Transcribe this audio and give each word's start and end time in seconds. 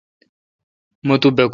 مہ 1.07 1.15
تو 1.23 1.27
باکو۔ 1.37 1.49